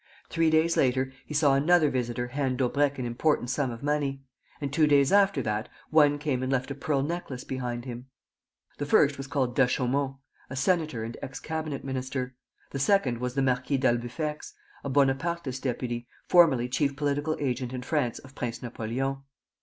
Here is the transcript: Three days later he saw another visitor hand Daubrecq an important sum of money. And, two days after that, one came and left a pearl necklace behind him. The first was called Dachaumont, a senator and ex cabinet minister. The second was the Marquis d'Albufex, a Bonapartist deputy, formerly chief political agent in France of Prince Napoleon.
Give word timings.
Three 0.31 0.49
days 0.49 0.77
later 0.77 1.13
he 1.27 1.35
saw 1.35 1.53
another 1.53 1.91
visitor 1.91 2.29
hand 2.29 2.57
Daubrecq 2.57 2.97
an 2.97 3.05
important 3.05 3.51
sum 3.51 3.69
of 3.69 3.83
money. 3.83 4.23
And, 4.59 4.73
two 4.73 4.87
days 4.87 5.11
after 5.11 5.43
that, 5.43 5.69
one 5.91 6.17
came 6.17 6.41
and 6.41 6.51
left 6.51 6.71
a 6.71 6.73
pearl 6.73 7.03
necklace 7.03 7.43
behind 7.43 7.85
him. 7.85 8.07
The 8.79 8.87
first 8.87 9.19
was 9.19 9.27
called 9.27 9.55
Dachaumont, 9.55 10.15
a 10.49 10.55
senator 10.55 11.03
and 11.03 11.17
ex 11.21 11.39
cabinet 11.39 11.83
minister. 11.85 12.33
The 12.71 12.79
second 12.79 13.19
was 13.19 13.35
the 13.35 13.43
Marquis 13.43 13.77
d'Albufex, 13.77 14.55
a 14.83 14.89
Bonapartist 14.89 15.61
deputy, 15.61 16.07
formerly 16.27 16.67
chief 16.67 16.95
political 16.95 17.37
agent 17.39 17.71
in 17.71 17.83
France 17.83 18.17
of 18.17 18.33
Prince 18.33 18.63
Napoleon. 18.63 19.17